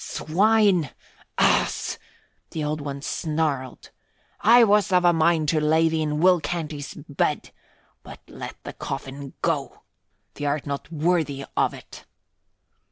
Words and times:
"Swine! 0.03 0.89
Ass!" 1.37 1.99
the 2.49 2.63
Old 2.63 2.81
One 2.81 3.03
snarled. 3.03 3.91
"I 4.39 4.63
was 4.63 4.91
of 4.91 5.05
a 5.05 5.13
mind 5.13 5.49
to 5.49 5.61
lay 5.61 5.89
thee 5.89 6.01
in 6.01 6.19
Will 6.19 6.39
Canty's 6.41 6.95
bed. 7.07 7.51
But 8.01 8.19
let 8.27 8.55
the 8.63 8.73
coffin 8.73 9.33
go. 9.43 9.83
Th' 10.33 10.41
art 10.41 10.65
not 10.65 10.91
worthy 10.91 11.45
of 11.55 11.75
it." 11.75 12.05